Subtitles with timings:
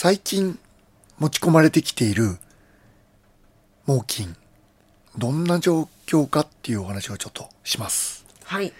[0.00, 0.56] 最近
[1.18, 2.38] 持ち込まれてきている
[3.84, 4.36] 猛禽、
[5.16, 8.24] どんな状況かっていうお話をちょっとします。
[8.44, 8.72] はい。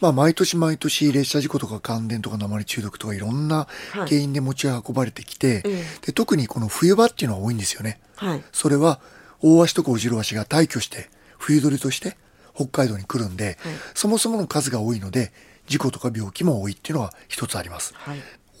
[0.00, 8.00] まあ、毎年毎年列車事故とか感電とか鉛中毒とかいろんなはい原因で持ち運ばれてきて、ええで特にこの冬場っていうのは多いんですよね。
[8.16, 8.42] はい。
[8.50, 9.00] それは
[9.42, 12.16] 大鷲とかオジロワシが退去して冬鳥として
[12.54, 15.34] 北海道に来るんで、はいそもそもの数が多いので
[15.66, 17.92] 事故とか病気も多いっていうのは一つあります。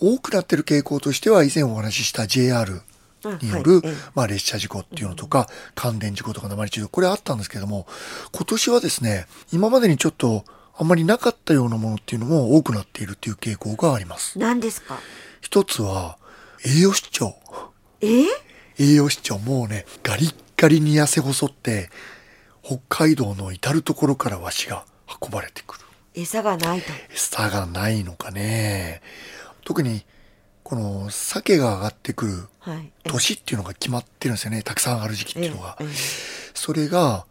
[0.00, 0.14] はい。
[0.16, 2.80] 多くなってる傾向としては以前お話しした JR
[3.40, 3.82] による、
[4.14, 7.86] まあ、列車事故っていうのとか、感電事故とか鉛中毒これあったんですけども
[8.32, 10.44] 今年はですね今までにちょっと
[10.76, 14.38] あんまりなかったようなものっていうのも多くなっているっていう傾向があります。
[14.38, 14.98] 何ですか？
[15.40, 16.18] 一つは
[16.66, 17.34] 栄養失調。
[18.00, 18.06] え？
[18.06, 18.26] ー、
[18.78, 21.90] 栄養失調もうねガリッガリに痩せ細って
[22.62, 24.84] 北海道の至る所からわしが
[25.22, 25.80] 運ばれてくる。
[26.14, 26.86] 餌がないと。
[27.12, 29.00] 餌がないのかね
[29.64, 30.04] 特に
[30.62, 32.32] この鮭が上がってくる
[33.04, 34.62] 年っていうのが決まってるんですよね。
[34.62, 35.76] たくさん上がる時期っていうのが。
[35.80, 35.86] ええ
[36.54, 37.26] それが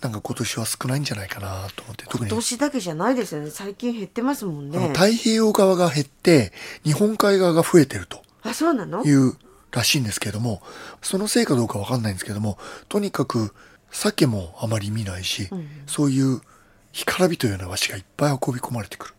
[0.00, 2.30] なんか今年は少ないんじゃないかなと思って特に。
[2.30, 3.50] 今年だけじゃないですよね。
[3.50, 4.88] 最近減ってますもんね。
[4.88, 6.52] 太平洋側が減って
[6.84, 8.22] 日本海側が増えてると。
[8.42, 9.04] あ、そうなの？
[9.04, 9.36] いう
[9.70, 10.62] らしいんですけれども
[11.00, 13.54] そのせいかどうかわかんないんですけどもとにかく
[13.92, 16.40] 鮭もあまり見ないし、うんそういう
[16.92, 19.14] 干からびというような和紙がいっぱい運び込まれてくる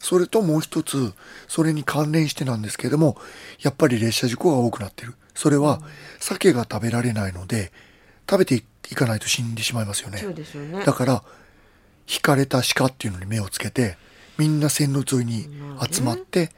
[0.00, 1.12] それともう一つ
[1.46, 3.16] それに関連してなんですけれども
[3.60, 5.14] やっぱり列車事故が多くなってる。
[5.34, 5.80] それは
[6.18, 7.70] 鮭が食べられないので
[8.28, 8.56] 食べて
[8.90, 10.18] いかないと死んでしまいますよね。
[10.18, 10.84] そうですよね。
[10.84, 11.22] だから
[12.08, 13.96] 引かれた鹿っていうのに目をつけて
[14.36, 15.48] みんな線路沿いに
[15.90, 16.50] 集まって、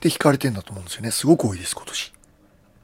[0.00, 1.12] で引かれてんだと思うんですよね。
[1.12, 2.12] すごく多いです今年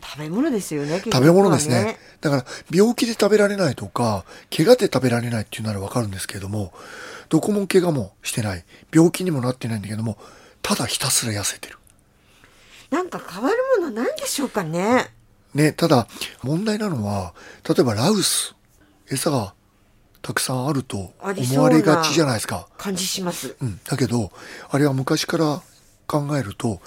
[0.02, 1.00] 食べ物ですよね。
[1.00, 4.24] 食べ物ですねだから病気で食べられないとか
[4.54, 6.72] 怪我で食べられないっていうならわかるんですけれども
[7.28, 10.16] どこも怪我もしてない病気にもなってないんだけども
[10.62, 11.78] ただひたすら痩せてる
[12.90, 15.10] なんか変わるものなんでしょうかね。
[15.54, 16.06] ねただ
[16.42, 17.34] 問題なのは
[17.68, 18.54] 例えばラウス
[19.10, 19.54] 餌が
[20.22, 23.56] たくさんあると思われがちじゃないですか感じします。
[23.60, 24.30] うん、だけど
[24.70, 25.62] あれは昔から
[26.06, 26.80] 考えると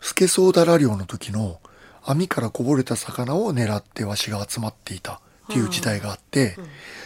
[0.00, 1.60] スケソウダラ漁の時の
[2.08, 6.56] 網からこぼれた魚を狙ってワシが集まっていたっていう時代があって、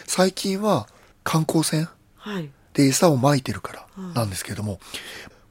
[0.07, 0.87] 最近は
[1.23, 2.49] 観光船はい。
[2.73, 4.79] で餌をまいてるからなんですけども、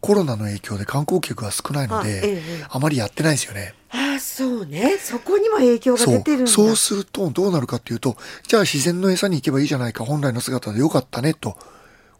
[0.01, 3.75] コロナの影響で観光客が少ないのあええあまりやってないんですよね。
[3.91, 4.97] ああ、そうね。
[4.99, 6.07] そこにも影響が。
[6.07, 6.51] 出てるんだ。
[6.51, 8.17] そうするとどうなるかっていうと、
[8.49, 11.57] じゃあ自然の餌に行けばいいじゃないか、本来の姿でよかったねと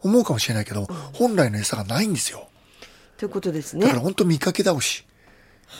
[0.01, 2.47] 思うかもしれないけど、本来の餌がないんですよ。
[3.17, 4.01] ということですねだから。
[4.01, 5.05] 本当見かけ倒し。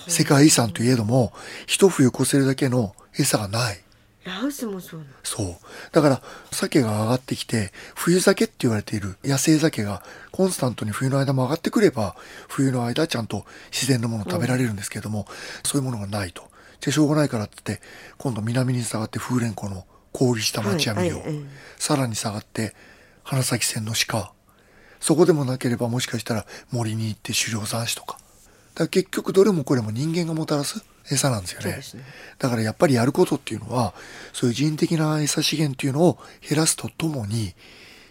[0.07, 1.33] 世界遺産といえども、
[1.65, 3.79] 一冬越せるだけの餌がない。
[4.25, 5.11] ラウスもそうなの。
[5.23, 5.55] そう。
[5.91, 6.21] だから、
[6.51, 10.01] 鮭が上がってきて、冬鮭って言われている野生鮭が
[10.31, 12.15] コンスタントに冬の間も上がってくれば、
[12.47, 15.27] 冬の間ちゃんと自然のものを食べられるんですけれども、
[15.63, 16.43] そういうものがないと。
[16.79, 17.85] じゃあしょうがないからって言って、
[18.17, 21.19] 今度南に下がって風蓮湖の氷した町や見よう。
[21.19, 22.73] はいはいええさらに下がって、
[23.23, 24.31] 花咲線の鹿。
[25.01, 28.17] そこでもなければもしかしたら森に行って狩猟山種とか。
[28.75, 31.71] だ結局どれもこれも人間がもたらす餌なんですよね。
[31.71, 31.81] ね
[32.39, 33.93] だからやっぱりやることっていうのは、
[34.31, 36.17] そういう人的な餌資源っていうのを
[36.47, 37.53] 減らすとともに、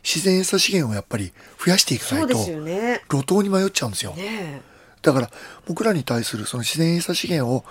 [0.02, 1.32] 自然餌資源をやっぱり
[1.64, 2.38] 増やしていかないと。
[2.38, 4.14] 路頭に迷っちゃうんですよ。
[4.14, 4.60] ね
[5.00, 5.30] だから
[5.66, 7.64] 僕らに対するその自然餌資源を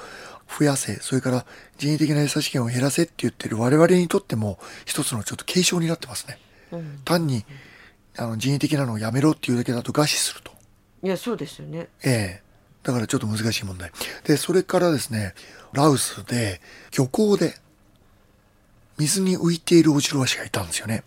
[0.60, 1.46] 増やせ、それから
[1.78, 6.40] 人為的な餌資源を減らせって言ってる我々にとっても一つのちょっと警鐘になってますね。
[6.74, 6.76] え。
[6.76, 7.00] うん。
[7.06, 7.46] 単に
[8.18, 10.52] あの人為的なのをやめろっていうだけだと餓死すると。
[11.04, 11.88] いや、そうですよね。
[12.04, 12.51] ええ
[12.84, 13.92] だからちょっと難しい問題。
[14.24, 15.34] で、それからですね、
[15.74, 16.62] ラウスで
[16.98, 17.56] 漁港で
[18.98, 21.04] 水に浮いているオジロワシがいたんですよね。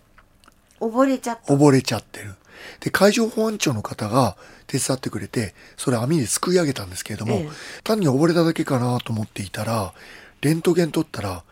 [0.79, 1.53] 溺れちゃった。
[1.53, 2.35] 溺れちゃってる。
[2.79, 4.37] で、海上保安庁の方が
[4.67, 7.49] 手伝ってくれて、それ網ですくい上げたんですけれども、ええ
[7.83, 9.93] 単に溺れただけかなと思っていたら、
[10.41, 11.43] レントゲン取ったら、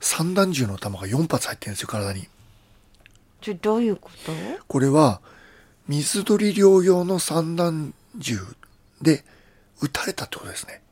[0.00, 2.28] 散弾銃の弾が4発入ってるんですよ、体に。
[3.40, 4.32] ちょ、どういうこと？
[4.66, 5.20] これは、
[5.86, 8.38] 水鳥猟用の散弾銃
[9.02, 9.24] で
[9.80, 10.82] 撃たれたってことですね。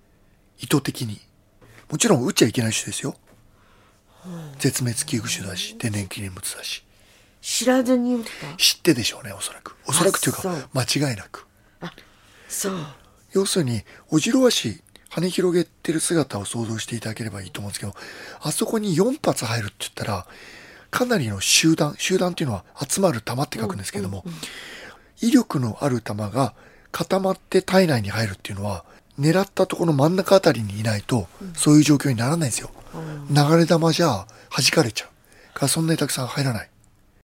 [0.61, 1.21] 意図的に。
[1.91, 3.17] もちろん撃っちゃいけない種ですよ。
[4.59, 6.85] 絶滅危惧種だし、天然記念物だし。
[7.41, 8.57] 知らずに撃った？
[8.57, 9.77] 知ってでしょうね、おそらく。
[9.87, 11.47] おそらくというか間違いなく。
[12.49, 12.75] そう。
[13.33, 17.95] 要するに、オジロワシ、羽広げてる姿を想像していただければいいと思うんですけど、
[18.41, 20.27] あそこに4発入るって言ったら、
[20.91, 24.25] かなりの集団、集団っていうのは集まる弾って書くんですけども、
[25.21, 26.55] 威力のある弾が
[26.97, 28.83] 固まって体内に入るっていうのは、
[29.21, 32.71] 狙ったところの真ん中あたりにいないと、そういう状況にならないんですよ。
[33.29, 34.27] 流れ弾じゃ弾
[34.73, 35.09] かれちゃう。
[35.53, 36.71] からそんなにたくさん入らない。